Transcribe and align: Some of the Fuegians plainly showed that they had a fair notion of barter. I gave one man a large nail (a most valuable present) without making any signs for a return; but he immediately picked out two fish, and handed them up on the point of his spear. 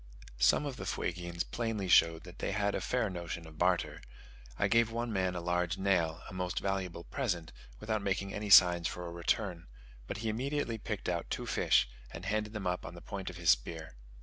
Some 0.39 0.65
of 0.65 0.77
the 0.77 0.87
Fuegians 0.87 1.43
plainly 1.43 1.87
showed 1.87 2.23
that 2.23 2.39
they 2.39 2.53
had 2.53 2.73
a 2.73 2.81
fair 2.81 3.07
notion 3.07 3.45
of 3.45 3.59
barter. 3.59 4.01
I 4.57 4.67
gave 4.67 4.89
one 4.91 5.13
man 5.13 5.35
a 5.35 5.41
large 5.41 5.77
nail 5.77 6.23
(a 6.27 6.33
most 6.33 6.57
valuable 6.59 7.03
present) 7.03 7.51
without 7.79 8.01
making 8.01 8.33
any 8.33 8.49
signs 8.49 8.87
for 8.87 9.05
a 9.05 9.11
return; 9.11 9.67
but 10.07 10.17
he 10.17 10.29
immediately 10.29 10.79
picked 10.79 11.07
out 11.07 11.29
two 11.29 11.45
fish, 11.45 11.87
and 12.09 12.25
handed 12.25 12.51
them 12.53 12.65
up 12.65 12.83
on 12.83 12.95
the 12.95 12.99
point 13.01 13.29
of 13.29 13.37
his 13.37 13.51
spear. 13.51 13.93